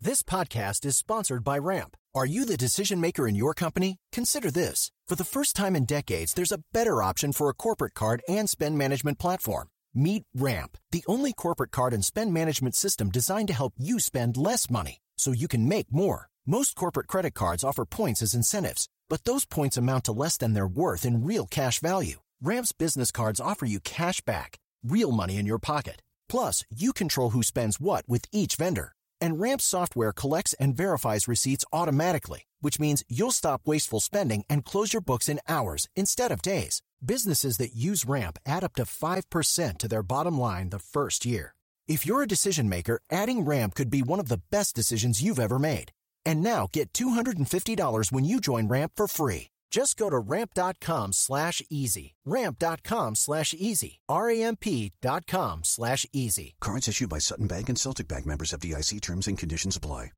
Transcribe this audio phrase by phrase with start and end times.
[0.00, 1.96] This podcast is sponsored by Ramp.
[2.14, 3.96] Are you the decision maker in your company?
[4.12, 4.92] Consider this.
[5.08, 8.48] For the first time in decades, there's a better option for a corporate card and
[8.48, 9.70] spend management platform.
[9.92, 14.36] Meet Ramp, the only corporate card and spend management system designed to help you spend
[14.36, 16.28] less money so you can make more.
[16.46, 20.52] Most corporate credit cards offer points as incentives, but those points amount to less than
[20.52, 22.20] their worth in real cash value.
[22.40, 26.02] Ramp's business cards offer you cash back, real money in your pocket.
[26.28, 28.92] Plus, you control who spends what with each vendor.
[29.20, 34.64] And Ramp software collects and verifies receipts automatically, which means you'll stop wasteful spending and
[34.64, 36.82] close your books in hours instead of days.
[37.04, 41.54] Businesses that use Ramp add up to 5% to their bottom line the first year.
[41.88, 45.40] If you're a decision maker, adding Ramp could be one of the best decisions you've
[45.40, 45.90] ever made.
[46.26, 49.48] And now get $250 when you join Ramp for free.
[49.70, 52.14] Just go to ramp.com slash easy.
[52.24, 54.00] Ramp.com slash easy.
[54.08, 56.54] R-A-M-P.com slash easy.
[56.60, 60.10] Cards issued by Sutton Bank and Celtic Bank members FDIC terms and conditions apply.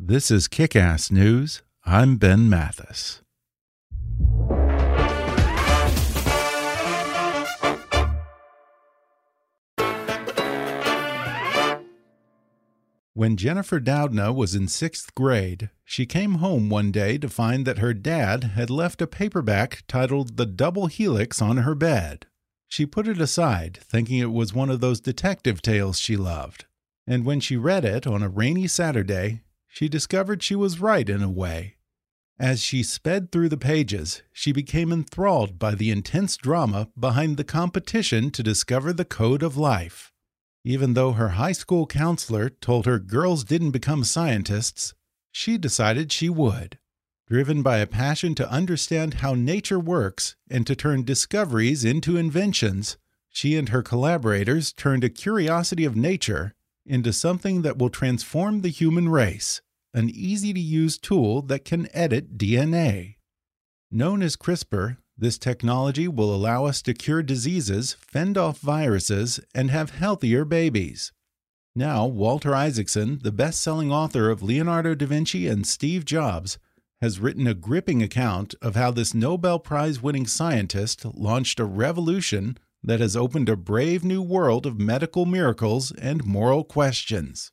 [0.00, 1.62] This is Kick Ass News.
[1.84, 3.20] I'm Ben Mathis.
[13.18, 17.78] When Jennifer Doudna was in sixth grade, she came home one day to find that
[17.78, 22.26] her dad had left a paperback titled The Double Helix on her bed.
[22.68, 26.66] She put it aside, thinking it was one of those detective tales she loved.
[27.08, 31.20] And when she read it on a rainy Saturday, she discovered she was right in
[31.20, 31.74] a way.
[32.38, 37.42] As she sped through the pages, she became enthralled by the intense drama behind the
[37.42, 40.12] competition to discover the code of life.
[40.64, 44.94] Even though her high school counselor told her girls didn't become scientists,
[45.32, 46.78] she decided she would.
[47.26, 52.96] Driven by a passion to understand how nature works and to turn discoveries into inventions,
[53.28, 56.54] she and her collaborators turned a curiosity of nature
[56.86, 59.60] into something that will transform the human race
[59.94, 63.16] an easy to use tool that can edit DNA.
[63.90, 69.70] Known as CRISPR, this technology will allow us to cure diseases, fend off viruses, and
[69.70, 71.12] have healthier babies.
[71.74, 76.58] Now, Walter Isaacson, the best selling author of Leonardo da Vinci and Steve Jobs,
[77.00, 82.58] has written a gripping account of how this Nobel Prize winning scientist launched a revolution
[82.82, 87.52] that has opened a brave new world of medical miracles and moral questions.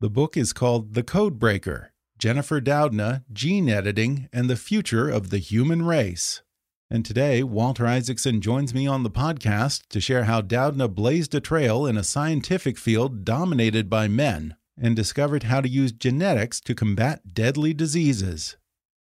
[0.00, 5.38] The book is called The Codebreaker Jennifer Doudna, Gene Editing, and the Future of the
[5.38, 6.42] Human Race.
[6.90, 11.40] And today, Walter Isaacson joins me on the podcast to share how Doudna blazed a
[11.40, 16.74] trail in a scientific field dominated by men and discovered how to use genetics to
[16.74, 18.56] combat deadly diseases.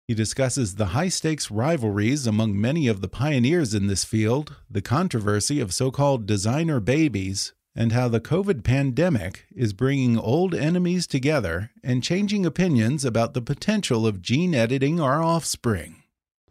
[0.07, 4.81] He discusses the high stakes rivalries among many of the pioneers in this field, the
[4.81, 11.05] controversy of so called designer babies, and how the COVID pandemic is bringing old enemies
[11.05, 16.01] together and changing opinions about the potential of gene editing our offspring.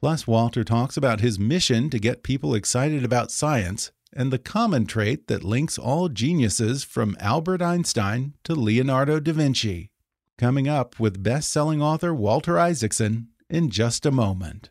[0.07, 4.87] Plus, Walter talks about his mission to get people excited about science and the common
[4.87, 9.91] trait that links all geniuses from Albert Einstein to Leonardo da Vinci.
[10.39, 14.71] Coming up with best selling author Walter Isaacson in just a moment.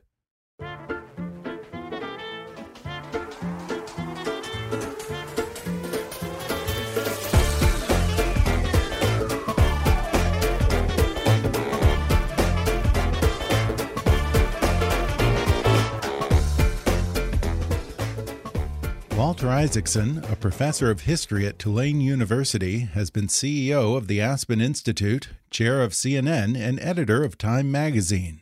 [19.35, 24.61] Walter Isaacson, a professor of history at Tulane University, has been CEO of the Aspen
[24.61, 28.39] Institute, chair of CNN, and editor of Time magazine.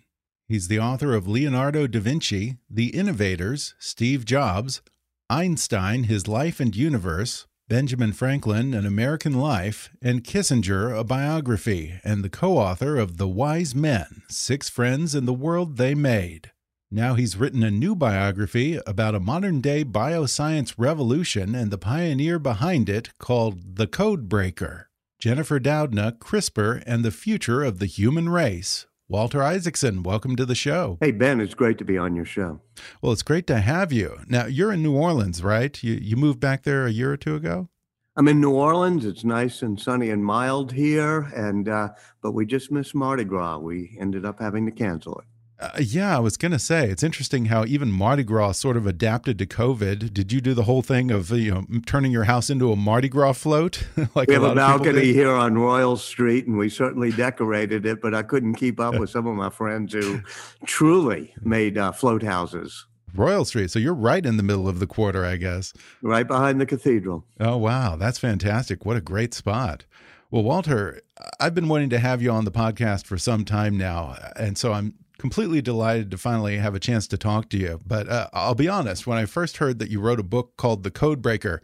[0.48, 4.84] He's the author of Leonardo da Vinci, The Innovators, Steve Jobs,
[5.32, 12.24] Einstein, His Life and Universe, Benjamin Franklin, An American Life, and Kissinger, A Biography, and
[12.24, 16.52] the co author of The Wise Men Six Friends and the World They Made.
[16.96, 22.38] Now he's written a new biography about a modern day bioscience revolution and the pioneer
[22.38, 28.30] behind it called The Code Breaker Jennifer Doudna, CRISPR, and the Future of the Human
[28.30, 28.86] Race.
[29.08, 31.00] Walter Isaacson, welcome to the show.
[31.02, 32.62] Hey, Ben, it's great to be on your show.
[33.02, 34.20] Well, it's great to have you.
[34.28, 35.84] Now, you're in New Orleans, right?
[35.84, 37.70] You, you moved back there a year or two ago?
[38.16, 39.04] I'm in New Orleans.
[39.04, 41.90] It's nice and sunny and mild here, and uh,
[42.22, 43.58] but we just missed Mardi Gras.
[43.58, 45.26] We ended up having to cancel it.
[45.64, 48.86] Uh, yeah, I was going to say it's interesting how even Mardi Gras sort of
[48.86, 50.14] adapted to COVID.
[50.14, 53.08] Did you do the whole thing of you know turning your house into a Mardi
[53.08, 53.88] Gras float?
[54.16, 58.02] like we have a, a balcony here on Royal Street, and we certainly decorated it.
[58.02, 60.20] But I couldn't keep up with some of my friends who
[60.66, 62.86] truly made uh, float houses.
[63.16, 63.72] Royal Street.
[63.72, 65.74] So you're right in the middle of the quarter, I guess.
[66.02, 67.24] Right behind the cathedral.
[67.40, 68.86] Oh wow, that's fantastic!
[68.86, 69.86] What a great spot.
[70.30, 71.00] Well, Walter,
[71.40, 74.74] I've been wanting to have you on the podcast for some time now, and so
[74.74, 77.80] I'm completely delighted to finally have a chance to talk to you.
[77.88, 80.84] But uh, I'll be honest, when I first heard that you wrote a book called
[80.84, 81.62] The Code Breaker,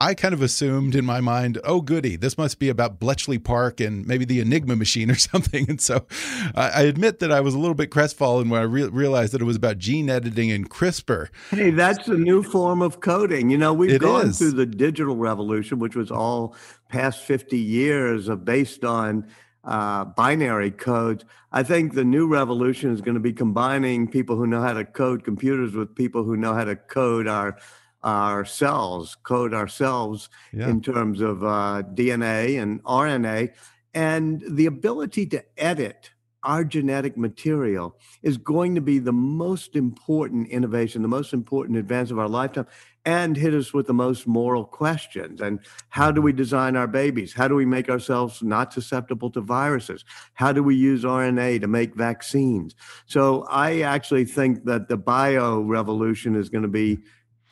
[0.00, 3.80] I kind of assumed in my mind, oh, goody, this must be about Bletchley Park
[3.80, 5.68] and maybe the Enigma machine or something.
[5.68, 6.06] And so
[6.54, 9.46] I admit that I was a little bit crestfallen when I re realized that it
[9.46, 11.26] was about gene editing and CRISPR.
[11.50, 13.50] Hey, that's a new form of coding.
[13.50, 14.38] You know, we've it gone is.
[14.38, 16.54] through the digital revolution, which was all
[16.88, 19.26] past 50 years of based on
[19.64, 21.24] uh, binary codes.
[21.52, 24.84] I think the new revolution is going to be combining people who know how to
[24.84, 27.58] code computers with people who know how to code our
[28.02, 30.68] our cells, code ourselves yeah.
[30.68, 33.52] in terms of uh, DNA and RNA,
[33.94, 36.10] and the ability to edit
[36.44, 42.10] our genetic material is going to be the most important innovation, the most important advance
[42.10, 42.66] of our lifetime
[43.04, 45.40] and hit us with the most moral questions.
[45.40, 47.32] And how do we design our babies?
[47.32, 50.04] How do we make ourselves not susceptible to viruses?
[50.34, 52.74] How do we use RNA to make vaccines?
[53.06, 57.00] So I actually think that the bio revolution is going to be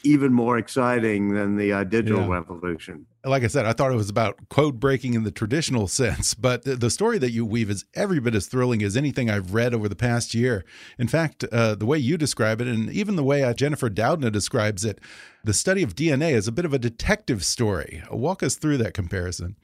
[0.02, 2.28] even more exciting than the uh, digital yeah.
[2.28, 3.06] revolution.
[3.24, 6.64] Like I said, I thought it was about code breaking in the traditional sense, but
[6.64, 9.74] the, the, story that you weave is every bit as thrilling as anything I've read
[9.74, 10.64] over the past year.
[10.98, 14.32] In fact, uh, the way you describe it, and even the way uh, Jennifer Doudna
[14.32, 14.98] describes it,
[15.44, 18.02] the study of DNA is a bit of a detective story.
[18.10, 19.56] Walk us through that comparison.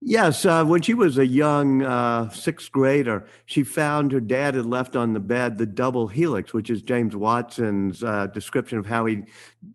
[0.00, 4.66] Yes, uh, when she was a young uh, sixth grader, she found her dad had
[4.66, 9.06] left on the bed the double helix, which is James Watson's uh, description of how
[9.06, 9.24] he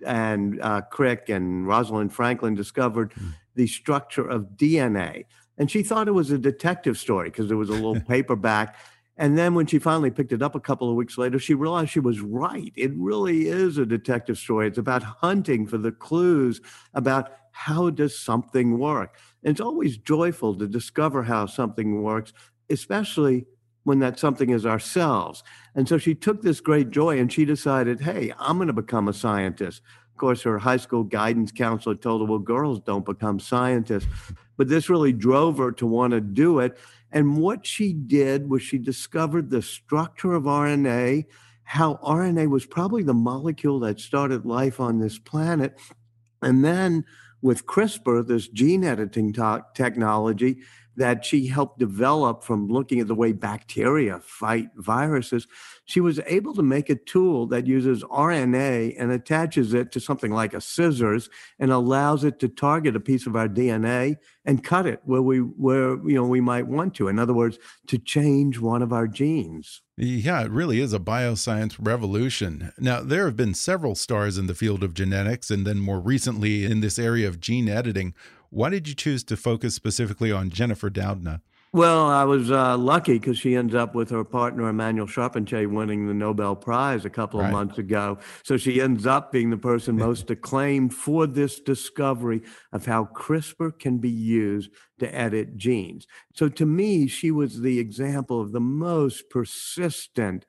[0.06, 3.34] and uh, Crick and Rosalind Franklin discovered mm.
[3.56, 5.26] the structure of DNA.
[5.58, 8.78] And she thought it was a detective story because there was a little paperback.
[9.18, 11.92] And then when she finally picked it up a couple of weeks later, she realized
[11.92, 12.72] she was right.
[12.76, 14.68] It really is a detective story.
[14.68, 16.62] It's about hunting for the clues
[16.94, 19.16] about how does something work.
[19.44, 22.34] And it's always joyful to discover how something works,
[22.70, 23.46] especially
[23.84, 25.44] when that something is ourselves.
[25.76, 29.08] And so she took this great joy and she decided, hey, I'm going to become
[29.08, 29.82] a scientist.
[30.12, 34.08] Of course, her high school guidance counselor told her, well, girls don't become scientists.
[34.58, 36.78] But this really drove her to want to do it.
[37.12, 41.26] And what she did was she discovered the structure of RNA,
[41.64, 45.78] how RNA was probably the molecule that started life on this planet.
[46.42, 47.06] And then
[47.44, 49.36] with CRISPR, this gene editing
[49.76, 50.62] technology
[50.96, 55.48] that she helped develop from looking at the way bacteria fight viruses,
[55.86, 60.32] she was able to make a tool that uses RNA and attaches it to something
[60.32, 61.30] like a scissors
[61.60, 65.40] and allows it to target a piece of our DNA and cut it where we
[65.40, 67.08] where you know we might want to.
[67.08, 67.58] In other words,
[67.88, 69.82] to change one of our genes.
[69.96, 72.72] Yeah, it really is a bioscience revolution.
[72.80, 76.66] Now, there have been several stars in the field of genetics and then more recently
[76.66, 78.16] in this area of gene editing.
[78.54, 81.42] Why did you choose to focus specifically on Jennifer Doudna?
[81.72, 86.06] Well, I was uh, lucky because she ends up with her partner Emmanuelle Charpentier winning
[86.06, 87.52] the Nobel Prize a couple of right.
[87.52, 88.20] months ago.
[88.44, 93.80] So she ends up being the person most acclaimed for this discovery of how CRISPR
[93.80, 94.70] can be used
[95.00, 96.06] to edit genes.
[96.36, 100.46] So to me, she was the example of the most persistent,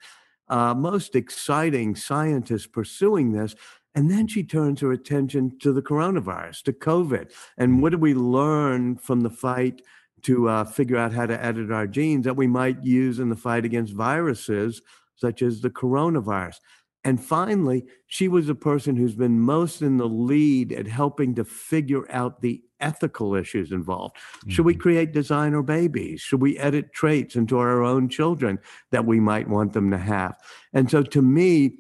[0.49, 3.55] uh, most exciting scientist pursuing this.
[3.95, 7.33] And then she turns her attention to the coronavirus, to COVID.
[7.59, 9.83] And what do we learn from the fight?
[10.25, 13.37] to uh, figure out how to edit our genes that we might use in the
[13.37, 14.83] fight against viruses
[15.17, 16.57] such as the coronavirus.
[17.05, 21.45] And finally, she was a person who's been most in the lead at helping to
[21.45, 24.17] figure out the ethical issues involved.
[24.17, 24.51] Mm-hmm.
[24.51, 24.81] Should we mm-hmm.
[24.81, 26.23] create designer babies?
[26.23, 28.59] Should we edit traits into our own children
[28.91, 30.35] that we might want them to have?
[30.73, 31.77] And so to me,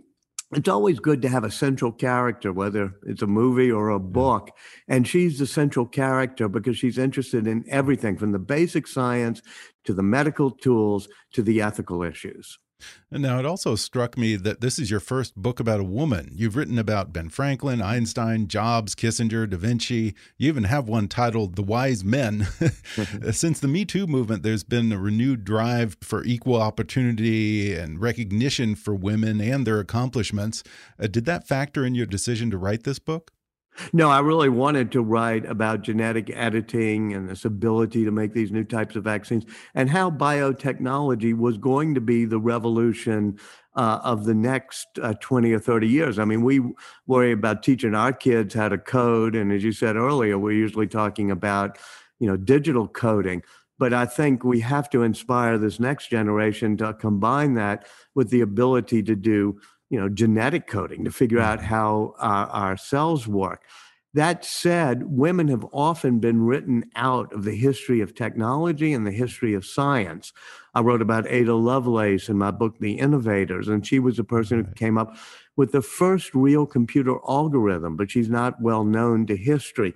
[0.52, 4.50] it's always good to have a central character, whether it's a movie or a book.
[4.88, 9.42] And she's the central character because she's interested in everything from the basic science
[9.84, 12.58] to the medical tools to the ethical issues.
[13.10, 16.30] And now it also struck me that this is your first book about a woman.
[16.34, 20.14] You've written about Ben Franklin, Einstein, Jobs, Kissinger, Da Vinci.
[20.36, 22.48] You even have one titled The Wise Men.
[23.30, 28.74] Since the Me Too movement, there's been a renewed drive for equal opportunity and recognition
[28.74, 30.62] for women and their accomplishments.
[30.98, 33.33] Uh, did that factor in your decision to write this book?
[33.92, 38.52] No, I really wanted to write about genetic editing and this ability to make these
[38.52, 43.38] new types of vaccines and how biotechnology was going to be the revolution
[43.76, 46.18] uh, of the next uh, 20 or 30 years.
[46.18, 46.60] I mean, we
[47.06, 49.34] worry about teaching our kids how to code.
[49.34, 51.78] And as you said earlier, we're usually talking about,
[52.20, 53.42] you know, digital coding.
[53.76, 58.40] But I think we have to inspire this next generation to combine that with the
[58.42, 59.60] ability to do,
[59.90, 61.68] you know, genetic coding to figure out mm-hmm.
[61.68, 63.62] how our, our cells work.
[64.14, 69.10] That said, women have often been written out of the history of technology and the
[69.10, 70.32] history of science.
[70.72, 74.64] I wrote about Ada Lovelace in my book, The Innovators, and she was the person
[74.64, 75.16] who came up
[75.56, 79.94] with the first real computer algorithm, but she's not well known to history.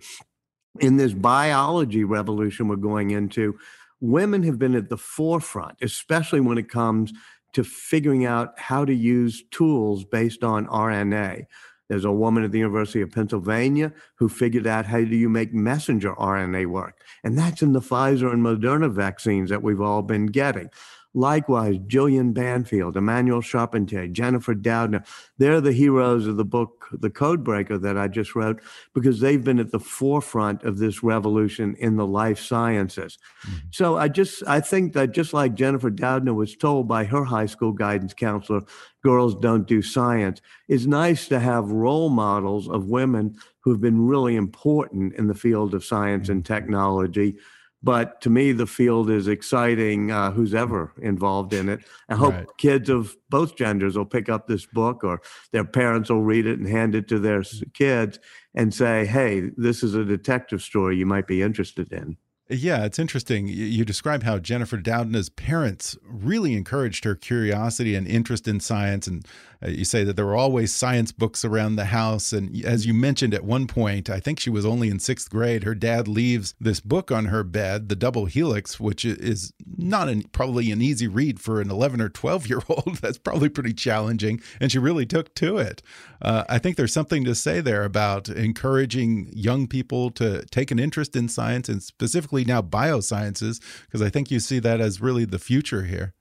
[0.80, 3.56] In this biology revolution we're going into,
[4.00, 7.12] women have been at the forefront, especially when it comes
[7.52, 11.46] to figuring out how to use tools based on RNA.
[11.88, 15.54] There's a woman at the University of Pennsylvania who figured out how do you make
[15.54, 17.00] messenger RNA work.
[17.24, 20.68] And that's in the Pfizer and Moderna vaccines that we've all been getting.
[21.18, 25.04] Likewise, Jillian Banfield, Emmanuelle Charpentier, Jennifer Doudna,
[25.36, 28.60] they're the heroes of the book, The Codebreaker, that I just wrote,
[28.94, 33.18] because they've been at the forefront of this revolution in the life sciences.
[33.44, 33.56] Mm-hmm.
[33.72, 37.46] So I just, I think that just like Jennifer Doudna was told by her high
[37.46, 38.62] school guidance counselor,
[39.02, 44.36] girls don't do science, it's nice to have role models of women who've been really
[44.36, 47.36] important in the field of science and technology
[47.82, 50.10] but to me, the field is exciting.
[50.10, 51.80] Uh, who's ever involved in it?
[52.08, 52.46] I hope right.
[52.58, 56.58] kids of both genders will pick up this book, or their parents will read it
[56.58, 57.42] and hand it to their
[57.74, 58.18] kids
[58.54, 62.16] and say, "Hey, this is a detective story you might be interested in."
[62.50, 63.46] Yeah, it's interesting.
[63.46, 69.06] You describe how Jennifer Doudna's parents really encouraged her curiosity and interest in science.
[69.06, 69.26] And
[69.62, 72.32] uh, you say that there were always science books around the house.
[72.32, 75.64] And as you mentioned at one point, I think she was only in sixth grade,
[75.64, 80.22] her dad leaves this book on her bed, The Double Helix, which is not an,
[80.32, 82.96] probably an easy read for an 11 or 12 year old.
[83.02, 84.40] That's probably pretty challenging.
[84.58, 85.82] And she really took to it.
[86.22, 90.78] Uh, I think there's something to say there about encouraging young people to take an
[90.78, 95.00] interest in science and specifically specifically now biosciences, because I think you see that as
[95.00, 96.14] really the future here.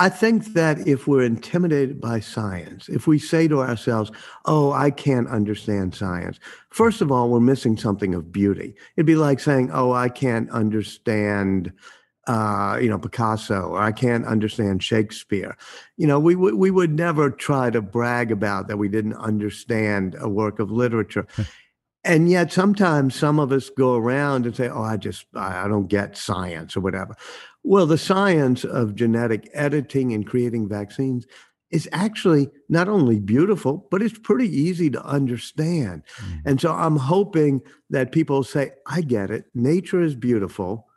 [0.00, 4.10] I think that if we're intimidated by science, if we say to ourselves,
[4.44, 8.74] oh, I can't understand science, first of all, we're missing something of beauty.
[8.96, 11.72] It'd be like saying, oh, I can't understand.
[12.28, 15.56] Uh, you know Picasso, or I can't understand Shakespeare.
[15.96, 20.28] You know, we we would never try to brag about that we didn't understand a
[20.28, 21.26] work of literature.
[22.04, 25.86] And yet sometimes some of us go around and say, oh, I just, I don't
[25.86, 27.14] get science or whatever.
[27.62, 31.26] Well, the science of genetic editing and creating vaccines
[31.70, 36.02] is actually not only beautiful, but it's pretty easy to understand.
[36.16, 36.40] Mm.
[36.44, 39.46] And so I'm hoping that people say, I get it.
[39.54, 40.88] Nature is beautiful.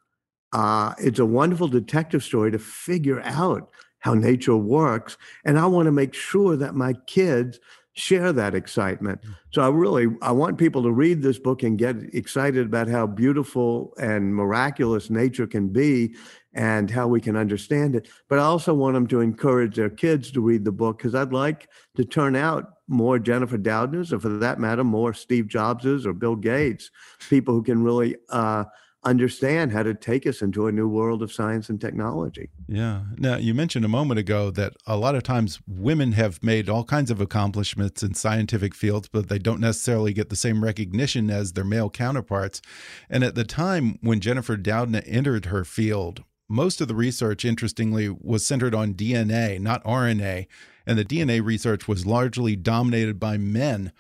[0.52, 3.70] Uh, it's a wonderful detective story to figure out
[4.00, 5.18] how nature works.
[5.46, 7.60] And I want to make sure that my kids
[7.96, 9.22] share that excitement.
[9.22, 9.36] Mm.
[9.52, 13.08] So I really I want people to read this book and get excited about how
[13.08, 16.16] beautiful and miraculous nature can be
[16.54, 18.10] and how we can understand it.
[18.30, 21.34] But I also want them to encourage their kids to read the book because I'd
[21.34, 26.14] like to turn out more Jennifer Doudnas, or for that matter, more Steve Jobses or
[26.14, 26.92] Bill Gates,
[27.30, 28.66] people who can really uh,
[29.06, 32.50] understand how to take us into a new world of science and technology.
[32.68, 33.04] Yeah.
[33.18, 36.84] Now, you mentioned a moment ago that a lot of times women have made all
[36.84, 41.54] kinds of accomplishments in scientific fields, but they don't necessarily get the same recognition as
[41.54, 42.62] their male counterparts.
[43.10, 48.10] And at the time when Jennifer Doudna entered her field, most of the research, interestingly,
[48.10, 50.48] was centered on DNA, not RNA.
[50.88, 53.92] And the DNA research was largely dominated by men.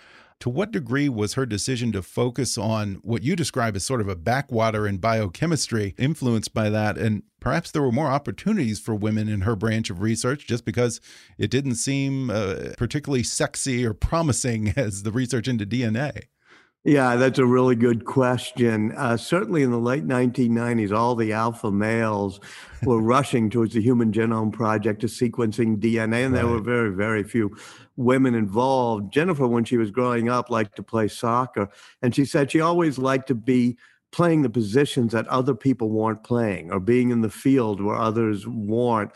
[0.45, 4.07] To what degree was her decision to focus on what you describe as sort of
[4.07, 6.99] a backwater in biochemistry influenced by that?
[6.99, 11.01] And perhaps there were more opportunities for women in her branch of research just because
[11.39, 16.25] it didn't seem uh, particularly sexy or promising as the research into DNA.
[16.85, 18.91] Yeah, that's a really good question.
[18.91, 22.39] Uh, certainly in the late 1990s, all the alpha males
[22.83, 26.33] were rushing towards the Human Genome Project to sequencing DNA, and right.
[26.33, 27.57] there were very, very few
[27.95, 29.11] women involved.
[29.11, 31.69] Jennifer, when she was growing up, liked to play soccer,
[32.03, 33.77] and she said she always liked to be
[34.11, 38.45] playing the positions that other people weren't playing or being in the field where others
[38.45, 39.11] weren't.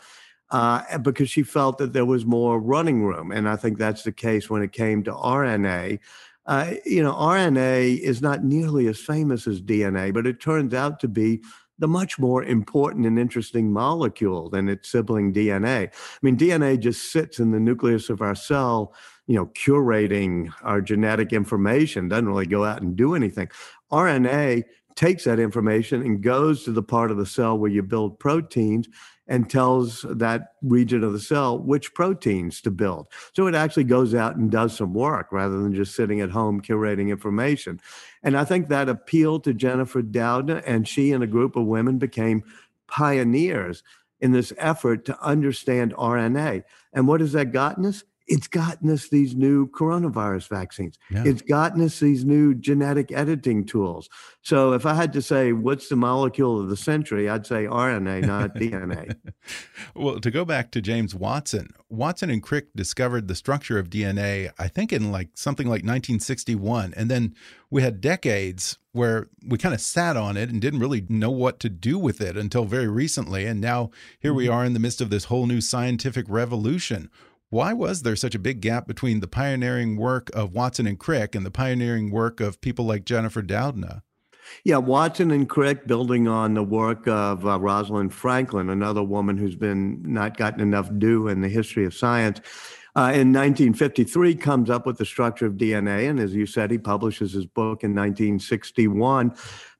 [0.50, 3.30] Uh, because she felt that there was more running room.
[3.30, 6.00] And I think that's the case when it came to RNA.
[6.46, 10.98] Uh, you know, RNA is not nearly as famous as DNA, but it turns out
[11.00, 11.42] to be
[11.78, 15.88] the much more important and interesting molecule than its sibling DNA.
[15.88, 18.94] I mean, DNA just sits in the nucleus of our cell,
[19.26, 23.48] you know, curating our genetic information, doesn't really go out and do anything.
[23.90, 28.18] RNA takes that information and goes to the part of the cell where you build
[28.18, 28.88] proteins
[29.30, 33.06] and tells that region of the cell which proteins to build.
[33.32, 36.60] So it actually goes out and does some work rather than just sitting at home
[36.60, 37.80] curating information.
[38.24, 41.96] And I think that appealed to Jennifer Doudna, and she and a group of women
[41.96, 42.42] became
[42.88, 43.84] pioneers
[44.20, 46.64] in this effort to understand RNA.
[46.92, 48.02] And what has that gotten us?
[48.30, 50.96] It's gotten us these new coronavirus vaccines.
[51.10, 51.24] Yeah.
[51.26, 54.08] It's gotten us these new genetic editing tools.
[54.42, 58.26] So if I had to say what's the molecule of the century, I'd say RNA,
[58.26, 59.16] not DNA.
[59.96, 64.52] Well, to go back to James Watson, Watson and Crick discovered the structure of DNA,
[64.58, 66.94] I think in like something like 1961.
[66.96, 67.34] And then
[67.68, 71.58] we had decades where we kind of sat on it and didn't really know what
[71.60, 73.44] to do with it until very recently.
[73.44, 74.54] And now here we mm-hmm.
[74.54, 77.10] are in the midst of this whole new scientific revolution.
[77.50, 81.34] Why was there such a big gap between the pioneering work of Watson and Crick
[81.34, 84.02] and the pioneering work of people like Jennifer Doudna?
[84.62, 89.56] Yeah, Watson and Crick, building on the work of uh, Rosalind Franklin, another woman who's
[89.56, 92.38] been not gotten enough due in the history of science.
[92.94, 96.78] Uh, in 1953, comes up with the structure of DNA, and as you said, he
[96.78, 99.34] publishes his book in 1961.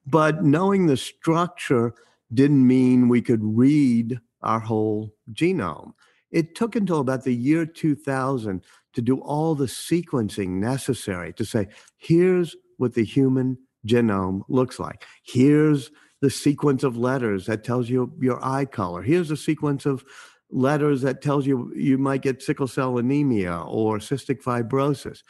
[0.05, 1.93] But knowing the structure
[2.33, 5.93] didn't mean we could read our whole genome.
[6.31, 11.67] It took until about the year 2000 to do all the sequencing necessary to say,
[11.97, 13.57] here's what the human
[13.87, 15.05] genome looks like.
[15.23, 19.01] Here's the sequence of letters that tells you your eye color.
[19.01, 20.03] Here's a sequence of
[20.51, 25.23] letters that tells you you might get sickle cell anemia or cystic fibrosis.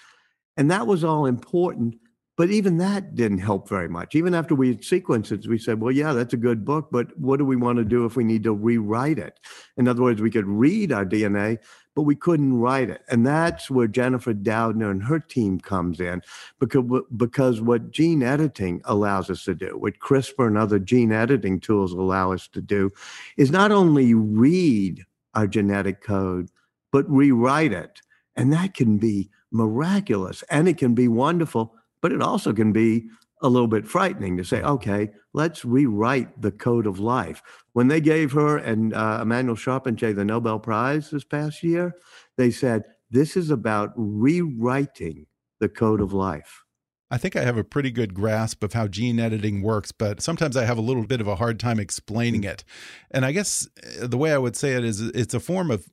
[0.58, 1.96] And that was all important
[2.41, 4.15] but even that didn't help very much.
[4.15, 7.38] Even after we sequenced it, we said, well, yeah, that's a good book, but what
[7.38, 9.39] do we want to do if we need to rewrite it?
[9.77, 11.60] In other words, we could read our DNA,
[11.95, 13.03] but we couldn't write it.
[13.10, 16.24] And that's where Jennifer Doudna and her team comes in
[16.60, 16.83] because,
[17.15, 21.93] because what gene editing allows us to do, what CRISPR and other gene editing tools
[21.93, 22.89] allow us to do,
[23.38, 26.49] is not only read our genetic code,
[26.91, 28.01] but rewrite it.
[28.36, 33.08] And that can be miraculous and it can be wonderful but it also can be
[33.42, 37.42] a little bit frightening to say, okay, let's rewrite the code of life.
[37.74, 41.96] When they gave her and uh, Emmanuelle Charpentier the Nobel Prize this past year,
[42.38, 45.26] they said, this is about rewriting
[45.60, 46.64] the code of life.
[47.10, 50.56] I think I have a pretty good grasp of how gene editing works, but sometimes
[50.56, 52.64] I have a little bit of a hard time explaining it.
[53.12, 53.68] And I guess
[54.02, 55.88] uh, the way I would say it is it's a form of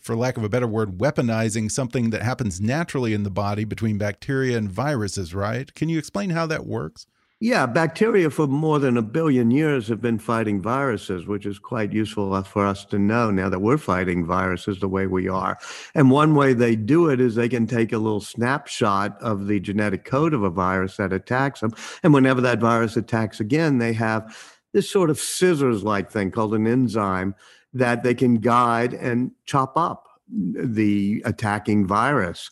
[0.00, 3.98] for lack of a better word, weaponizing something that happens naturally in the body between
[3.98, 5.72] bacteria and viruses, right?
[5.74, 7.06] Can you explain how that works?
[7.40, 11.92] Yeah, bacteria for more than a billion years have been fighting viruses, which is quite
[11.92, 15.58] useful for us to know now that we're fighting viruses the way we are.
[15.94, 19.60] And one way they do it is they can take a little snapshot of the
[19.60, 21.74] genetic code of a virus that attacks them.
[22.02, 24.34] And whenever that virus attacks again, they have
[24.72, 27.34] this sort of scissors like thing called an enzyme
[27.74, 32.50] that they can guide and chop up the attacking virus.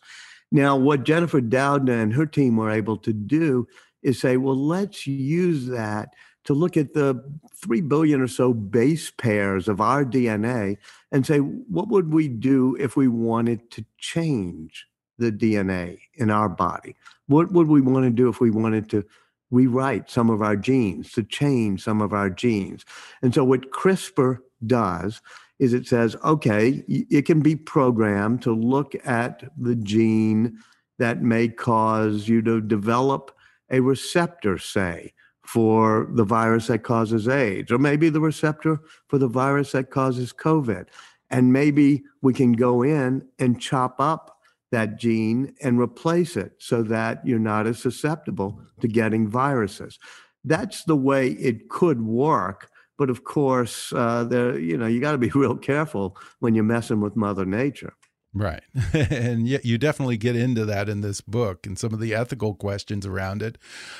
[0.50, 3.66] Now, what Jennifer Doudna and her team were able to do
[4.02, 6.10] is say, well, let's use that
[6.44, 7.22] to look at the
[7.62, 10.76] 3 billion or so base pairs of our DNA
[11.12, 14.86] and say, what would we do if we wanted to change
[15.18, 16.96] the DNA in our body?
[17.28, 19.04] What would we want to do if we wanted to
[19.50, 22.84] rewrite some of our genes, to change some of our genes?
[23.22, 25.20] And so, what CRISPR does
[25.58, 30.58] is it says, okay, it can be programmed to look at the gene
[30.98, 33.30] that may cause you to develop
[33.70, 35.12] a receptor, say,
[35.44, 40.32] for the virus that causes AIDS, or maybe the receptor for the virus that causes
[40.32, 40.86] COVID.
[41.30, 44.38] And maybe we can go in and chop up
[44.72, 49.98] that gene and replace it so that you're not as susceptible to getting viruses.
[50.44, 52.68] That's the way it could work.
[53.02, 56.62] But of course, uh, there you know you got to be real careful when you're
[56.62, 57.94] messing with Mother Nature.
[58.32, 58.62] Right.
[58.92, 62.54] and yet you definitely get into that in this book and some of the ethical
[62.54, 63.58] questions around it.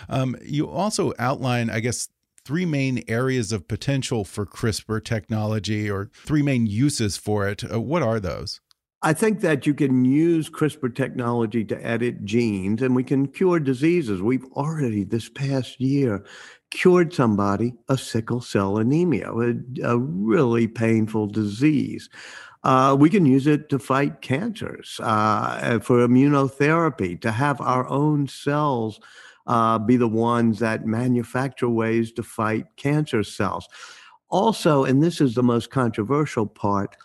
[0.09, 2.11] Um, you also outline, I guess,
[2.45, 7.65] three main areas of potential for CRISPR technology or three main uses for it.
[7.69, 8.61] Uh, what are those?
[9.05, 13.59] I think that you can use CRISPR technology to edit genes and we can cure
[13.59, 14.23] diseases.
[14.23, 16.25] We've already, this past year,
[16.71, 22.09] cured somebody of sickle cell anemia, a, a really painful disease.
[22.63, 28.29] Uh, we can use it to fight cancers, uh, for immunotherapy, to have our own
[28.29, 29.01] cells
[29.49, 33.69] uh, be the ones that manufacture ways to fight cancer cells.
[34.29, 36.97] Also, and this is the most controversial part,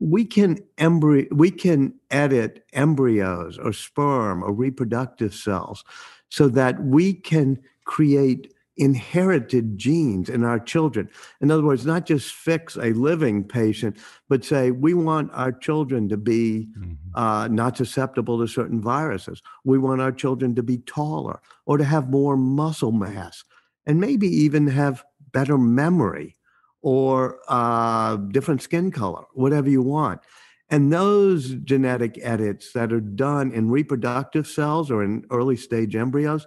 [0.00, 5.84] we can embryo we can edit embryos or sperm or reproductive cells
[6.28, 11.08] so that we can create inherited genes in our children.
[11.40, 16.08] In other words, not just fix a living patient, but say we want our children
[16.08, 16.94] to be mm-hmm.
[17.14, 19.42] uh, not susceptible to certain viruses.
[19.64, 23.44] We want our children to be taller or to have more muscle mass
[23.86, 26.36] and maybe even have better memory
[26.84, 30.20] or uh, different skin color, whatever you want.
[30.68, 36.46] And those genetic edits that are done in reproductive cells or in early stage embryos,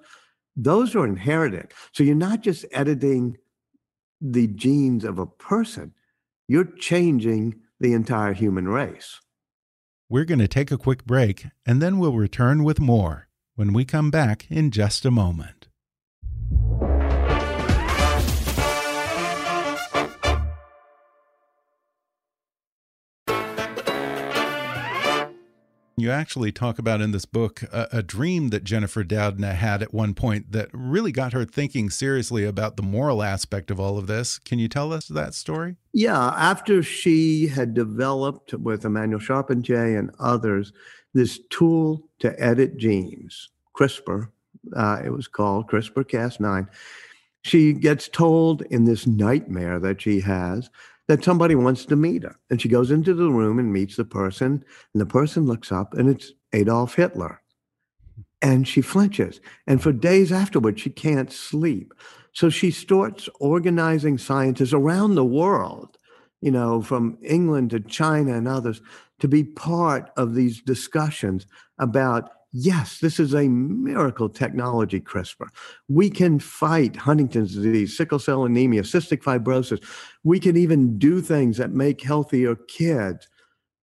[0.55, 1.73] those are inherited.
[1.91, 3.37] So you're not just editing
[4.21, 5.95] the genes of a person,
[6.47, 9.19] you're changing the entire human race.
[10.07, 13.85] We're going to take a quick break and then we'll return with more when we
[13.85, 15.56] come back in just a moment.
[25.99, 29.95] You actually talk about in this book a, a, dream that Jennifer Doudna had at
[29.95, 34.05] one point that really got her thinking seriously about the moral aspect of all of
[34.05, 34.37] this.
[34.37, 35.77] Can you tell us that story?
[35.93, 40.71] Yeah, after she had developed with Emmanuelle Charpentier and others
[41.15, 44.29] this tool to edit genes, CRISPR,
[44.75, 46.67] uh, it was called CRISPR Cas9.
[47.41, 50.69] She gets told in this nightmare that she has
[51.07, 52.35] that somebody wants to meet her.
[52.49, 55.93] And she goes into the room and meets the person, and the person looks up
[55.93, 57.41] and it's Adolf Hitler.
[58.41, 59.39] And she flinches.
[59.65, 61.93] And for days afterwards, she can't sleep.
[62.33, 65.97] So she starts organizing scientists around the world,
[66.41, 68.79] you know, from England to China and others,
[69.19, 71.47] to be part of these discussions
[71.79, 75.49] about yes, this is a miracle technology, CRISPR.
[75.87, 79.83] We can fight Huntington's disease, sickle cell anemia, cystic fibrosis.
[80.23, 83.27] We can even do things that make healthier kids.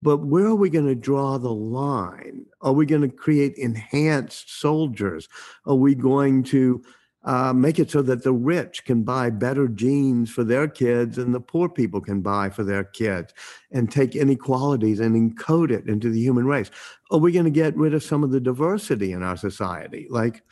[0.02, 2.46] But where are we going to draw the line?
[2.62, 5.28] Are we going to create enhanced soldiers?
[5.66, 6.82] Are we going to
[7.24, 11.34] uh, make it so that the rich can buy better genes for their kids and
[11.34, 13.32] the poor people can buy for their kids
[13.72, 16.70] and take inequalities and encode it into the human race?
[17.10, 20.06] Are we going to get rid of some of the diversity in our society?
[20.10, 20.42] Like,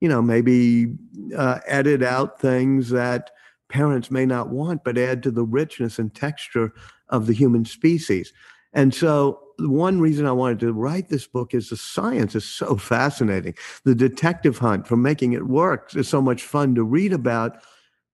[0.00, 0.94] you know, maybe
[1.36, 3.30] uh, edit out things that
[3.68, 6.72] parents may not want, but add to the richness and texture
[7.08, 8.32] of the human species.
[8.72, 12.76] And so one reason I wanted to write this book is the science is so
[12.76, 13.54] fascinating.
[13.84, 17.60] The detective hunt for making it work is so much fun to read about.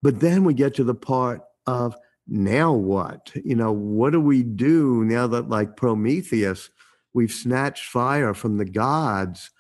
[0.03, 3.33] But then we get to the part of now what?
[3.45, 6.71] You know, what do we do now that, like Prometheus,
[7.13, 9.51] we've snatched fire from the gods,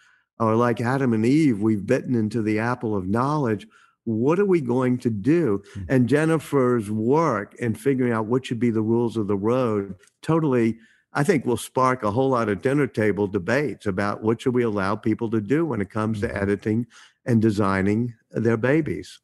[0.41, 3.67] or like Adam and Eve, we've bitten into the apple of knowledge?
[4.05, 5.63] What are we going to do?
[5.75, 5.83] Hmm.
[5.89, 10.79] And Jennifer's work in figuring out what should be the rules of the road totally
[11.15, 14.65] I think will spark a whole lot of dinner table debates about what should we
[14.65, 16.37] allow people to do when it comes to mm-hmm.
[16.37, 16.87] editing
[17.25, 19.21] and designing their babies.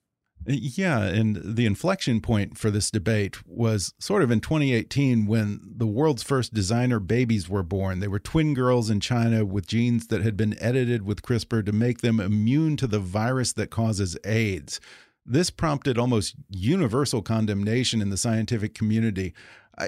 [0.48, 5.60] Uh, yeah, and the inflection point for this debate was sort of in 2018 when
[5.62, 8.00] the world's first designer babies were born.
[8.00, 11.72] They were twin girls in China with genes that had been edited with CRISPR to
[11.72, 14.80] make them immune to the virus that causes AIDS.
[15.30, 19.34] This prompted almost universal condemnation in the scientific community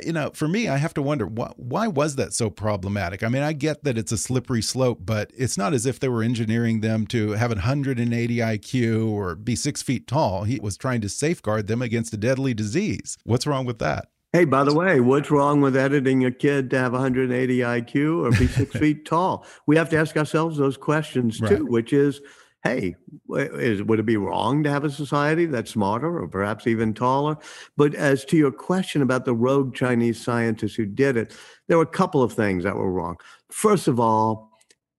[0.05, 3.23] you know, for me, I have to wonder why, why was that so problematic?
[3.23, 6.09] I mean, I get that it's a slippery slope, but it's not as if they
[6.09, 10.45] were engineering them to have 180 IQ or be six feet tall.
[10.45, 13.19] He was trying to safeguard them against a deadly disease.
[13.25, 14.09] What's wrong with that?
[14.33, 18.31] Hey, by the way, what's wrong with editing a kid to have 180 IQ or
[18.31, 19.45] be six feet tall?
[19.67, 21.65] We have to ask ourselves those questions too, right.
[21.65, 22.23] which is
[22.63, 22.95] hey,
[23.35, 27.37] is, would it be wrong to have a society that's smarter or perhaps even taller?
[27.77, 31.85] But as to your question about the rogue Chinese scientists who did it, there were
[31.85, 33.17] a couple of things that were wrong.
[33.51, 34.53] First of all,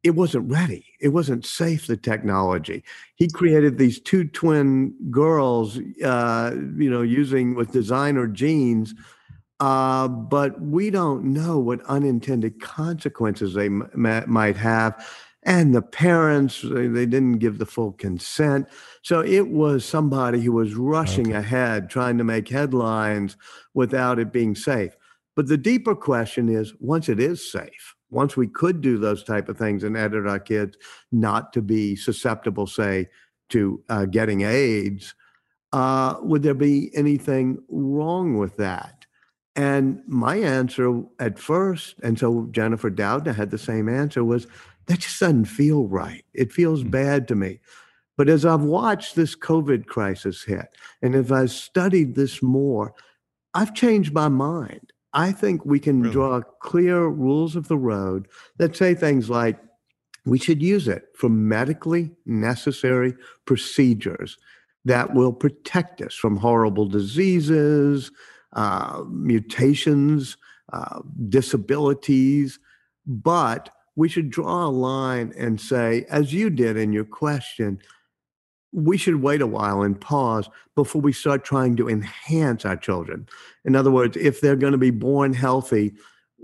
[0.04, 0.86] it wasn't ready.
[1.00, 2.84] It wasn't safe, the technology.
[3.16, 8.94] He created these two twin girls, uh, you know, using with designer genes.
[9.62, 13.90] Uh, but we don't know what unintended consequences they m-
[14.28, 15.08] might have
[15.46, 18.68] and the parents they didn't give the full consent.
[19.02, 21.40] So it was somebody who was rushing okay.
[21.40, 23.38] ahead trying to make headlines
[23.74, 24.96] without it being safe.
[25.36, 29.50] But the deeper question is once it is safe once we could do those type
[29.50, 30.78] of things and edit our kids
[31.12, 33.10] not to be susceptible say
[33.50, 35.16] to uh, getting aids
[35.74, 39.08] uh, would there be anything wrong with that?
[39.56, 44.48] And my answer at first and so jennifer doudna had the same answer was
[44.88, 46.26] that just doesn't feel right.
[46.34, 46.92] It feels mm-hmm.
[46.92, 47.60] bad to me.
[48.18, 50.68] But as I've watched this COVID crisis hit,
[51.02, 52.94] and if I've studied this more,
[53.54, 54.94] I've changed my mind.
[55.14, 56.14] I think we can Really?
[56.14, 59.60] draw clear rules of the road that say things like
[60.26, 63.14] we should use it for medically necessary
[63.46, 64.38] procedures
[64.86, 68.12] that will protect us from horrible diseases,
[68.54, 70.38] uh, mutations,
[70.72, 72.60] uh, disabilities.
[73.06, 77.80] But we should draw a line and say, as you did in your question,
[78.72, 83.28] we should wait a while and pause before we start trying to enhance our children.
[83.66, 85.94] In other words, if they're going to be born healthy,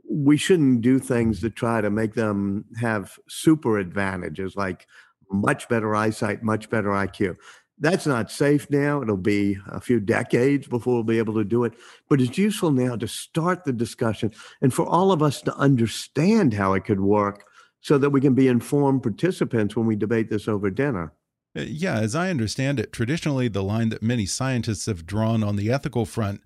[0.10, 4.88] we shouldn't do things to try to make them have super advantages like
[5.32, 7.36] much better eyesight, much better IQ.
[7.80, 9.02] That's not safe now.
[9.02, 11.74] It'll be a few decades before we'll be able to do it.
[12.10, 16.54] But it's useful now to start the discussion and for all of us to understand
[16.54, 17.46] how it could work
[17.82, 21.14] so that we can be informed participants when we debate this over dinner.
[21.58, 25.56] Uh, Yeah, as I understand it, traditionally the line that many scientists have drawn on
[25.56, 26.42] the ethical front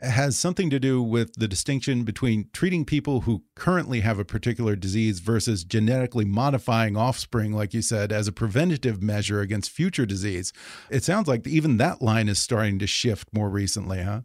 [0.00, 4.76] has something to do with the distinction between treating people who currently have a particular
[4.76, 10.52] disease versus genetically modifying offspring, like you said, as a preventative measure against future disease.
[10.90, 14.22] It sounds like even that line is starting to shift more recently, huh?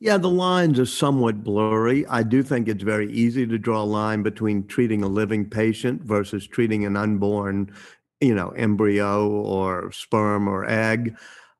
[0.00, 2.06] Yeah, the lines are somewhat blurry.
[2.06, 6.02] I do think it's very easy to draw a line between treating a living patient
[6.02, 7.72] versus treating an unborn,
[8.20, 11.16] you know, embryo or sperm or egg.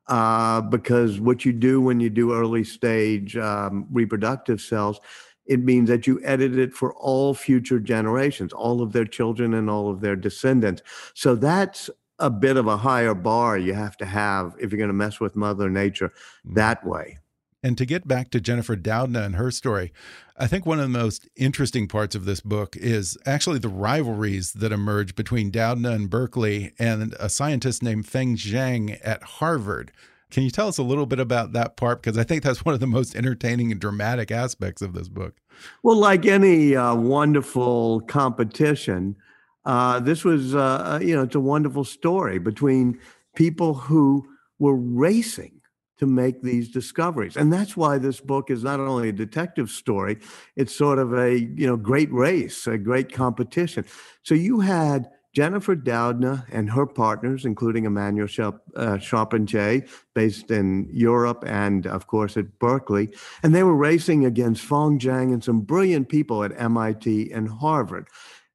[0.08, 5.00] Uh, because what you do when you do early stage um, reproductive cells,
[5.44, 9.68] it means that you edit it for all future generations, all of their children and
[9.68, 10.82] all of their descendants.
[11.14, 14.88] So that's a bit of a higher bar you have to have if you're going
[14.88, 16.12] to mess with Mother Nature
[16.44, 17.18] that way.
[17.62, 19.92] And to get back to Jennifer Doudna and her story,
[20.40, 24.52] I think one of the most interesting parts of this book is actually the rivalries
[24.52, 29.90] that emerge between Doudna and Berkeley and a scientist named Feng Zhang at Harvard.
[30.30, 32.00] Can you tell us a little bit about that part?
[32.00, 35.34] Because I think that's one of the most entertaining and dramatic aspects of this book.
[35.82, 39.16] Well, like any uh, wonderful competition,
[39.64, 43.00] uh, this was, uh, you know, it's a wonderful story between
[43.34, 44.24] people who
[44.60, 45.57] were racing
[45.98, 47.36] to make these discoveries.
[47.36, 50.18] And that's why this book is not only a detective story,
[50.56, 53.84] it's sort of a, you know, great race, a great competition.
[54.22, 60.88] So you had Jennifer Doudna and her partners, including Emmanuelle Charp- uh, Charpentier, based in
[60.92, 63.10] Europe and, of course, at Berkeley.
[63.42, 68.08] And they were racing against Feng Zhang and some brilliant people at MIT and Harvard.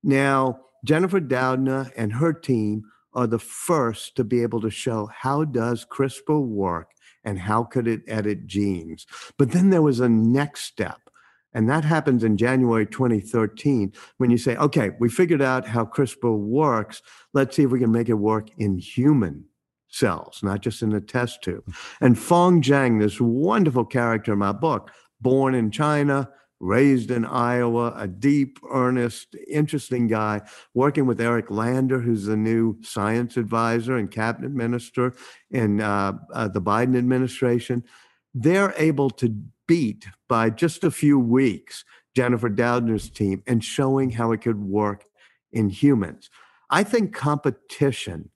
[0.04, 5.46] Now, Jennifer Doudna and her team are the first to be able to show how
[5.46, 6.90] does CRISPR work
[7.24, 9.06] and how could it edit genes.
[9.38, 11.00] But then there was a next step.
[11.54, 16.36] And that happens in January 2013 when you say, okay, we figured out how CRISPR
[16.36, 17.02] works.
[17.34, 19.46] Let's see if we can make it work in human
[19.88, 21.64] cells, not just in a test tube.
[21.66, 21.76] Mm.
[22.02, 24.90] And Feng Zhang, this wonderful character in my book,
[25.22, 26.30] born in China,
[26.64, 30.42] raised in Iowa, a deep, earnest, interesting guy,
[30.74, 35.14] working with Eric Lander, who's the new science advisor and cabinet minister
[35.52, 37.84] in uh, uh, the Biden administration.
[38.34, 39.36] They're able to
[39.68, 41.84] beat by just a few weeks
[42.16, 45.04] Jennifer Doudna's team and showing how it could work
[45.52, 46.30] in humans.
[46.70, 48.30] I think competition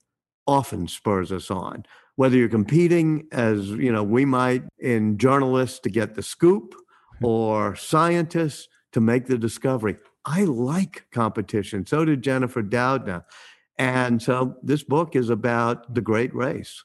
[0.46, 1.86] often spurs us on.
[2.18, 6.76] Whether you're competing as, you know, we might in journalists to get the scoop
[7.22, 9.98] or scientists to make the discovery.
[10.26, 11.86] I like competition.
[11.86, 13.24] So did Jennifer Doudna.
[13.78, 16.84] And so this book is about the great race.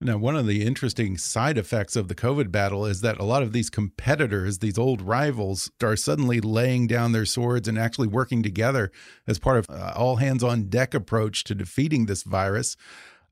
[0.00, 3.42] Now, one of the interesting side effects of the COVID battle is that a lot
[3.42, 8.42] of these competitors, these old rivals, are suddenly laying down their swords and actually working
[8.42, 8.92] together
[9.26, 12.76] as part of uh, all hands on deck approach to defeating this virus.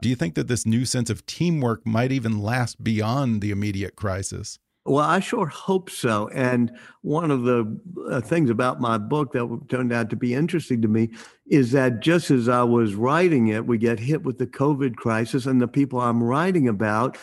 [0.01, 3.95] Do you think that this new sense of teamwork might even last beyond the immediate
[3.95, 4.59] crisis?
[4.85, 6.29] Well, I sure hope so.
[6.35, 10.83] And one of the uh, things about my book that turned out to be interesting
[10.83, 11.11] to me
[11.47, 15.47] is that just as I was writing it, we get hit with the COVID crisis,
[15.47, 17.17] and the people I'm writing about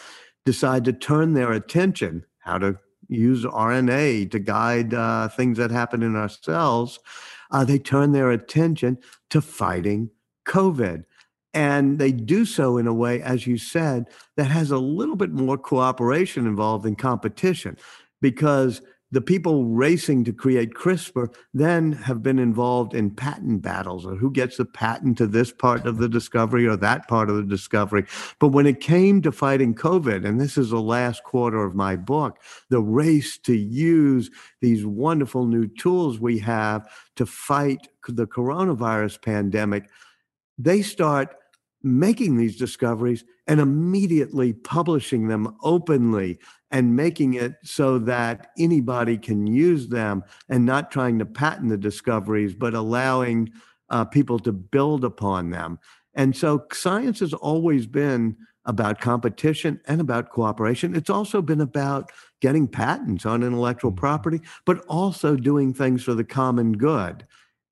[0.46, 2.78] decide to turn their attention how to
[3.10, 7.00] use RNA to guide uh, things that happen in our cells.
[7.52, 8.98] Uh, they turn their attention
[9.32, 10.10] to fighting
[10.46, 11.04] COVID.
[11.54, 14.06] And they do so in a way, as you said,
[14.38, 17.78] that has a little bit more cooperation involved in competition
[18.22, 18.82] because
[19.12, 24.32] the people racing to create CRISPR then have been involved in patent battles or who
[24.32, 28.06] gets the patent to this part of the discovery or that part of the discovery.
[28.40, 31.96] But when it came to fighting COVID, and this is the last quarter of my
[31.96, 34.30] book, the race to use
[34.62, 39.90] these wonderful new tools we have to fight the coronavirus pandemic,
[40.60, 41.36] they start
[41.82, 46.40] making these discoveries and immediately publishing them openly
[46.72, 51.78] and making it so that anybody can use them and not trying to patent the
[51.78, 53.52] discoveries, but allowing
[53.90, 55.80] uh, people to build upon them.
[56.14, 60.96] And so science has always been about competition and about cooperation.
[60.96, 64.00] It's also been about getting patents on intellectual mm-hmm.
[64.00, 67.26] property, but also doing things for the common good.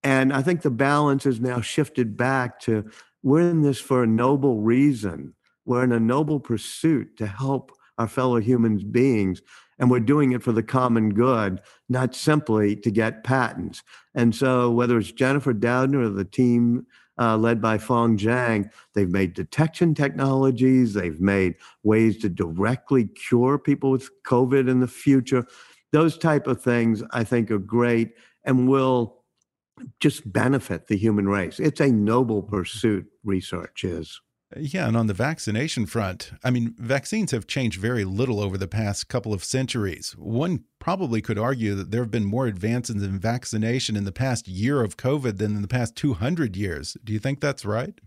[0.03, 2.89] And I think the balance is now shifted back to
[3.23, 5.33] we're in this for a noble reason.
[5.65, 9.41] We're in a noble pursuit to help our fellow human beings.
[9.79, 13.83] And we're doing it for the common good, not simply to get patents.
[14.15, 16.87] And so, whether it's Jennifer Doudna or the team
[17.19, 23.59] uh, led by Feng Zhang, they've made detection technologies, they've made ways to directly cure
[23.59, 25.45] people with COVID in the future.
[25.91, 28.13] Those type of things I think are great
[28.45, 29.16] and will
[29.99, 31.59] just benefit the human race.
[31.59, 34.21] It's a noble pursuit, research is.
[34.55, 38.67] Yeah, and on the vaccination front, I mean, vaccines have changed very little over the
[38.67, 40.15] past couple of centuries.
[40.17, 44.47] One probably could argue that there have been more advances in vaccination in the past
[44.47, 46.95] year of COVID than in the past 200 years.
[47.03, 47.99] Do you think that's right?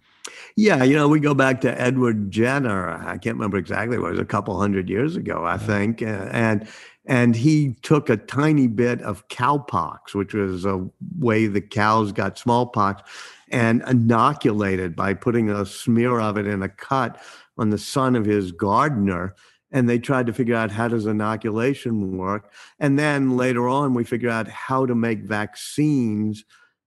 [0.56, 2.88] Yeah, you know, we go back to Edward Jenner.
[2.88, 6.66] I can't remember exactly what it was a couple hundred years ago, I think, and
[7.06, 12.38] and he took a tiny bit of cowpox, which was a way the cows got
[12.38, 13.02] smallpox,
[13.50, 17.20] and inoculated by putting a smear of it in a cut
[17.58, 19.34] on the son of his gardener.
[19.72, 22.52] And they tried to figure out how does inoculation work.
[22.78, 26.44] And then later on we figured out how to make vaccines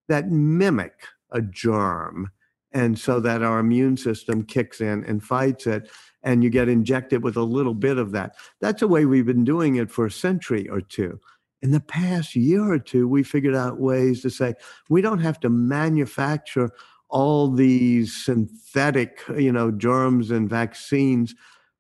[0.10, 2.30] that mimic a germ.
[2.72, 5.90] And so that our immune system kicks in and fights it
[6.24, 9.44] and you get injected with a little bit of that that's the way we've been
[9.44, 11.20] doing it for a century or two
[11.64, 14.54] in the past year or two, we figured out ways to say
[14.90, 16.70] we don't have to manufacture
[17.08, 21.34] all these synthetic, you know, germs and vaccines.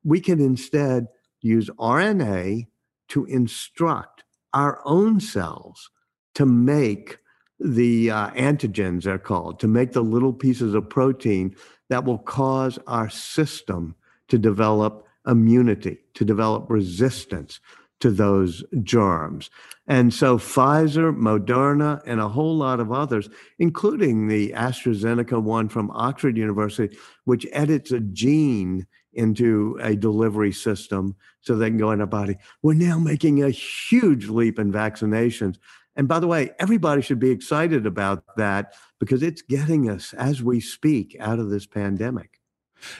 [0.05, 1.07] We can instead
[1.41, 2.67] use RNA
[3.09, 5.89] to instruct our own cells
[6.35, 7.17] to make
[7.59, 11.55] the uh, antigens, they're called, to make the little pieces of protein
[11.89, 13.95] that will cause our system
[14.33, 17.59] to develop immunity, to develop resistance
[17.99, 19.51] to those germs.
[19.85, 25.91] And so Pfizer, Moderna, and a whole lot of others, including the AstraZeneca one from
[25.91, 32.01] Oxford University, which edits a gene into a delivery system so they can go in
[32.01, 32.35] our body.
[32.63, 35.57] We're now making a huge leap in vaccinations.
[35.95, 40.41] And by the way, everybody should be excited about that because it's getting us, as
[40.41, 42.32] we speak, out of this pandemic.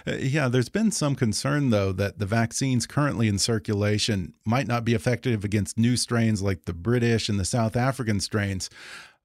[0.08, 4.86] Uh, yeah, there's been some concern, though, that the vaccines currently in circulation might not
[4.86, 8.70] be effective against new strains like the British and the South African strains.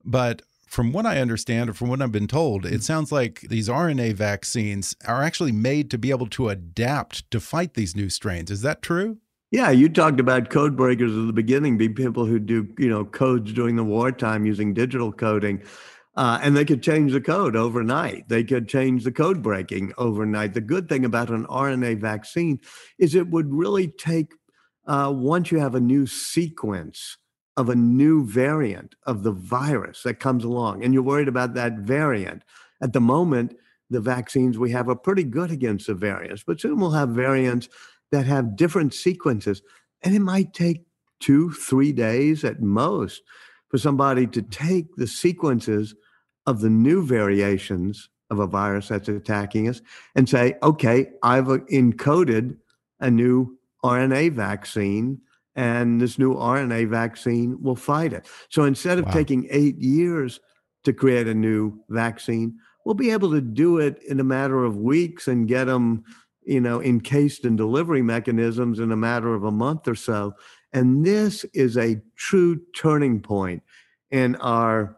[0.05, 3.69] But from what I understand, or from what I've been told, it sounds like these
[3.69, 8.51] RNA vaccines are actually made to be able to adapt to fight these new strains.
[8.51, 9.19] Is that true?
[9.51, 13.07] Yeah, you talked about code breakers at the beginning, be people who do, you know,
[13.07, 15.63] codes during the wartime using digital coding.
[16.19, 18.29] Uh, and they could change the code overnight.
[18.29, 20.53] They could change the code breaking overnight.
[20.53, 22.59] The good thing about an RNA vaccine
[22.99, 24.33] is it would really take,
[24.89, 27.19] uh, once you have a new sequence
[27.57, 31.75] of a new variant of the virus that comes along, and you're worried about that
[31.79, 32.43] variant.
[32.83, 33.55] At the moment,
[33.89, 37.69] the vaccines we have are pretty good against the variants, but soon we'll have variants
[38.11, 39.63] that have different sequences.
[40.03, 40.85] And it might take
[41.21, 43.23] two, three days at most
[43.69, 45.95] for somebody to take the sequences
[46.49, 49.83] of the new variations of a virus that's attacking us
[50.15, 52.57] and say, okay, I've uh, encoded
[53.01, 55.21] a new RNA vaccine,
[55.57, 58.27] and this new RNA vaccine will fight it.
[58.49, 59.13] So instead of wow.
[59.13, 60.41] taking eight years
[60.85, 64.79] to create a new vaccine, we'll be able to do it in a matter of
[64.79, 66.03] weeks and get them,
[66.45, 70.35] you know, encased in delivery mechanisms in a matter of a month or so.
[70.73, 73.63] And this is a true turning point
[74.11, 74.98] in our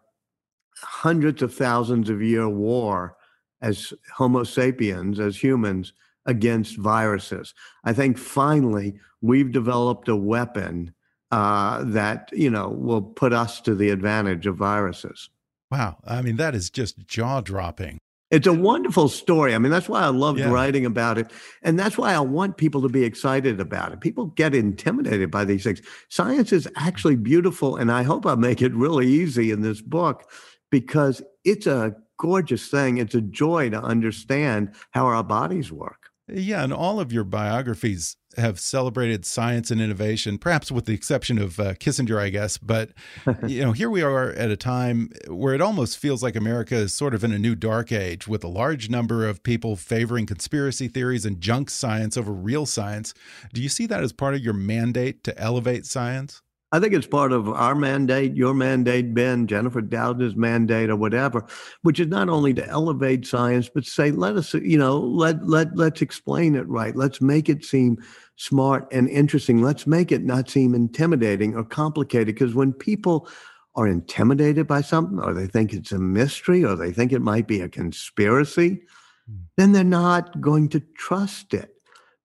[0.81, 3.17] hundreds of thousands of year war
[3.63, 5.93] as Homo sapiens, as humans,
[6.27, 7.55] against viruses.
[7.85, 10.95] I think finally we've developed a weapon
[11.31, 15.31] uh, that you know will put us to the advantage of viruses.
[15.71, 17.99] Wow, I mean that is just jaw dropping.
[18.31, 19.57] It's a wonderful story.
[19.57, 20.51] I mean, that's why I loved yeah.
[20.51, 21.33] writing about it.
[21.63, 24.01] And that's why I want people to be excited about it.
[24.01, 25.83] People get intimidated by these things.
[26.11, 27.75] Science is actually beautiful.
[27.75, 30.31] And I hope I make it really easy in this book
[30.71, 32.99] because it's a gorgeous thing.
[32.99, 36.11] It's a joy to understand how our bodies work.
[36.33, 41.39] Yeah, and all of your biographies have celebrated science and innovation, perhaps with the exception
[41.39, 42.57] of uh, Kissinger, I guess.
[42.59, 42.91] But
[43.47, 46.95] you know, here we are at a time where it almost feels like America is
[46.95, 50.87] sort of in a new dark age, with a large number of people favoring conspiracy
[50.87, 53.13] theories and junk science over real science.
[53.53, 56.43] Do you see that as part of your mandate to elevate science?
[56.73, 61.45] I think it's part of our mandate, your mandate, Ben, Jennifer Doudna's mandate, or whatever,
[61.83, 65.77] which is not only to elevate science, but say, let us, you know, let let
[65.77, 66.95] let's explain it right.
[66.95, 67.99] Let's make it seem
[68.37, 69.63] smart and interesting.
[69.63, 72.35] Let's make it not seem intimidating or complicated.
[72.35, 73.29] Because when people
[73.75, 77.49] are intimidated by something, or they think it's a mystery, or they think it might
[77.49, 78.83] be a conspiracy,
[79.29, 79.41] mm.
[79.57, 81.80] then they're not going to trust it.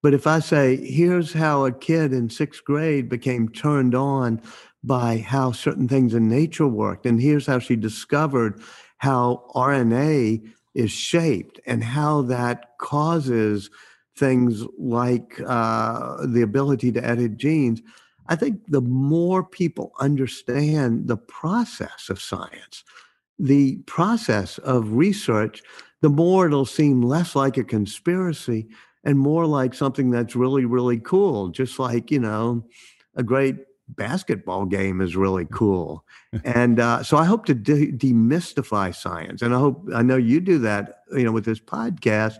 [0.05, 4.39] But if I say, here's how a kid in sixth grade became turned on
[4.83, 8.61] by how certain things in nature worked, and here's how she discovered
[8.99, 13.71] how RNA is shaped and how that causes
[14.15, 17.81] things like uh, the ability to edit genes.
[18.27, 22.83] I think the more people understand the process of science,
[23.39, 25.63] the process of research,
[26.01, 28.67] the more it'll seem less like a conspiracy
[29.05, 31.49] and more like something that's really, really cool.
[31.49, 32.65] Just like, you know,
[33.15, 33.55] a great
[33.89, 36.03] basketball game is really cool.
[36.43, 39.41] and uh, so I hope to de- demystify science.
[39.41, 42.35] And I hope, I know you do that, you know, with this podcast.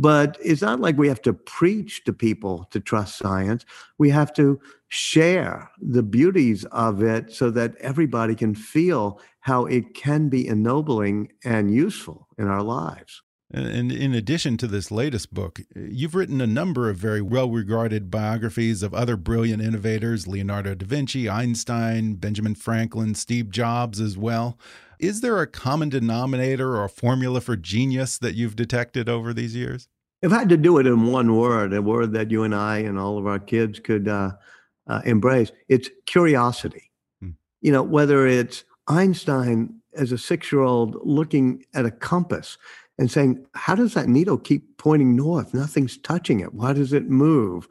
[0.00, 3.64] But it's not like we have to preach to people to trust science.
[3.98, 9.94] We have to share the beauties of it so that everybody can feel how it
[9.94, 13.22] can be ennobling and useful in our lives.
[13.50, 18.10] And in addition to this latest book, you've written a number of very well regarded
[18.10, 24.58] biographies of other brilliant innovators Leonardo da Vinci, Einstein, Benjamin Franklin, Steve Jobs as well.
[24.98, 29.56] Is there a common denominator or a formula for genius that you've detected over these
[29.56, 29.88] years?
[30.20, 32.78] If I had to do it in one word, a word that you and I
[32.78, 34.32] and all of our kids could uh,
[34.88, 36.90] uh, embrace, it's curiosity.
[37.20, 37.30] Hmm.
[37.62, 42.58] You know, whether it's Einstein as a six year old looking at a compass
[42.98, 45.54] and saying, How does that needle keep pointing north?
[45.54, 46.54] Nothing's touching it.
[46.54, 47.68] Why does it move?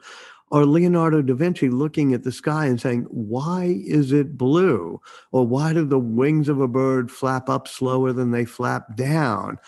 [0.50, 5.00] Or Leonardo da Vinci looking at the sky and saying, Why is it blue?
[5.30, 9.58] Or why do the wings of a bird flap up slower than they flap down?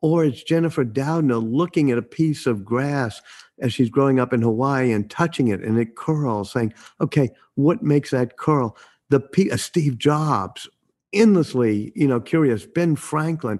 [0.00, 3.20] Or it's Jennifer Doudna looking at a piece of grass
[3.58, 7.82] as she's growing up in Hawaii and touching it and it curls, saying, Okay, what
[7.82, 8.76] makes that curl?
[9.08, 10.68] The P- uh, Steve Jobs,
[11.12, 12.66] endlessly, you know, curious.
[12.66, 13.58] Ben Franklin,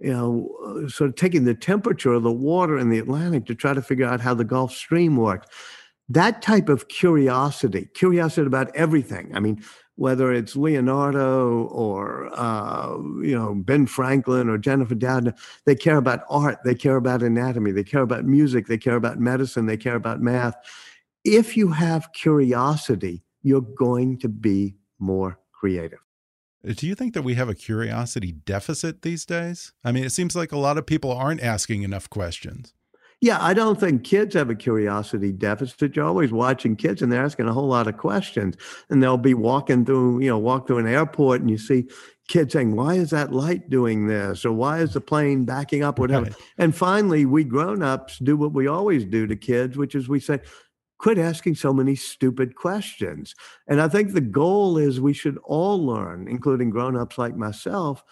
[0.00, 3.74] you know, sort of taking the temperature of the water in the Atlantic to try
[3.74, 5.50] to figure out how the Gulf Stream worked.
[6.08, 9.30] That type of curiosity, curiosity about everything.
[9.34, 9.62] I mean,
[10.00, 16.20] whether it's Leonardo or uh, you know Ben Franklin or Jennifer Doudna, they care about
[16.30, 19.96] art, they care about anatomy, they care about music, they care about medicine, they care
[19.96, 20.56] about math.
[21.22, 26.00] If you have curiosity, you're going to be more creative.
[26.64, 29.72] Do you think that we have a curiosity deficit these days?
[29.82, 32.74] I mean, it seems like a lot of people aren't asking enough questions.
[33.22, 35.94] Yeah, I don't think kids have a curiosity deficit.
[35.94, 38.56] You're always watching kids and they're asking a whole lot of questions.
[38.88, 41.86] And they'll be walking through, you know, walk through an airport and you see
[42.28, 44.46] kids saying, Why is that light doing this?
[44.46, 45.98] Or why is the plane backing up?
[45.98, 46.26] Whatever.
[46.26, 46.34] Right.
[46.56, 50.20] And finally, we grown ups do what we always do to kids, which is we
[50.20, 50.40] say,
[51.00, 53.34] quit asking so many stupid questions.
[53.66, 58.04] And I think the goal is we should all learn, including grown-ups like myself,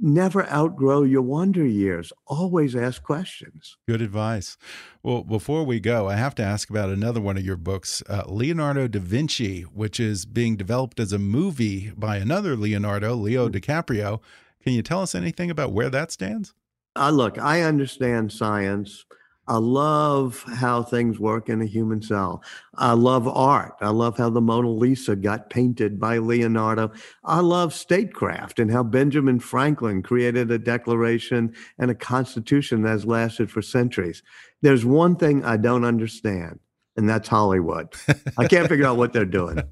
[0.00, 2.12] never outgrow your wonder years.
[2.26, 3.76] Always ask questions.
[3.86, 4.56] Good advice.
[5.04, 8.24] Well, before we go, I have to ask about another one of your books, uh,
[8.26, 13.52] Leonardo da Vinci, which is being developed as a movie by another Leonardo, Leo mm.
[13.54, 14.20] DiCaprio.
[14.64, 16.54] Can you tell us anything about where that stands?
[16.96, 19.06] Uh, look, I understand science.
[19.52, 22.42] I love how things work in a human cell.
[22.76, 23.74] I love art.
[23.82, 26.90] I love how the Mona Lisa got painted by Leonardo.
[27.22, 33.04] I love statecraft and how Benjamin Franklin created a declaration and a constitution that has
[33.04, 34.22] lasted for centuries.
[34.62, 36.58] There's one thing I don't understand
[36.96, 37.92] and that's Hollywood.
[38.38, 39.62] I can't figure out what they're doing.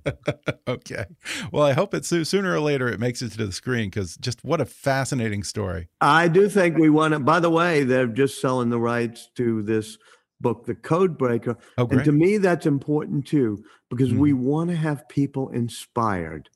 [0.69, 1.05] okay.
[1.53, 4.43] Well, I hope it sooner or later it makes it to the screen because just
[4.45, 5.89] what a fascinating story.
[6.01, 7.21] I do think we want to.
[7.21, 9.99] By the way, they're just selling the rights to this
[10.41, 11.59] book, The Code Breaker.
[11.77, 11.99] Oh, great.
[11.99, 14.19] And to me, that's important too because mm.
[14.19, 14.45] we mm-hmm.
[14.45, 16.49] want to have people inspired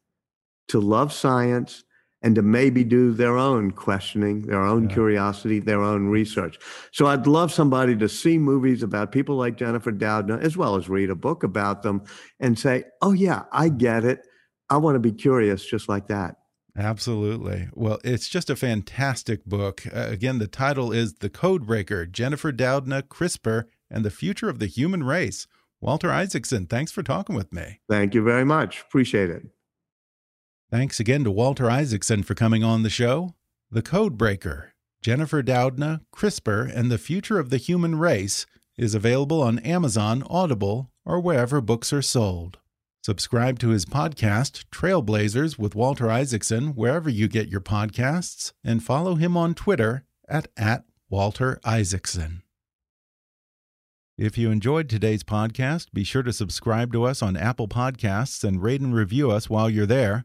[0.68, 1.84] to love science
[2.24, 4.94] and to maybe do their own questioning, their own yeah.
[4.94, 6.58] curiosity, their own research.
[6.90, 10.88] So I'd love somebody to see movies about people like Jennifer Doudna, as well as
[10.88, 12.02] read a book about them
[12.40, 14.26] and say, oh, yeah, I get it.
[14.70, 16.36] I want to be curious just like that.
[16.74, 17.68] Absolutely.
[17.74, 19.86] Well, it's just a fantastic book.
[19.94, 24.60] Uh, again, the title is The Code Breaker Jennifer Doudna, CRISPR, and the Future of
[24.60, 25.46] the Human Race.
[25.78, 27.80] Walter Isaacson, thanks for talking with me.
[27.86, 28.80] Thank you very much.
[28.80, 29.42] Appreciate it.
[30.74, 33.36] Thanks again to Walter Isaacson for coming on the show.
[33.70, 34.70] The Codebreaker,
[35.00, 38.44] Jennifer Doudna, CRISPR, and the Future of the Human Race
[38.76, 42.58] is available on Amazon, Audible, or wherever books are sold.
[43.04, 49.14] Subscribe to his podcast, Trailblazers with Walter Isaacson, wherever you get your podcasts, and follow
[49.14, 52.42] him on Twitter at, at Walter Isaacson.
[54.18, 58.60] If you enjoyed today's podcast, be sure to subscribe to us on Apple Podcasts and
[58.60, 60.24] rate and review us while you're there.